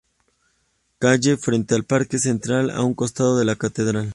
[0.97, 4.09] Calle, frente al Parque Central, a un costado de la Catedral.